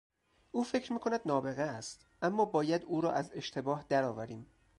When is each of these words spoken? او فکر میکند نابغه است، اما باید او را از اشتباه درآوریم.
او 0.51 0.63
فکر 0.63 0.93
میکند 0.93 1.21
نابغه 1.25 1.61
است، 1.61 2.05
اما 2.21 2.45
باید 2.45 2.83
او 2.83 3.01
را 3.01 3.11
از 3.11 3.31
اشتباه 3.33 3.85
درآوریم. 3.89 4.45